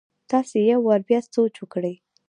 [0.29, 1.95] تاسي يو وار بيا سوچ وکړئ!